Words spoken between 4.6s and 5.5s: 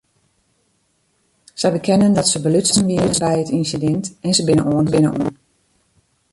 oanholden.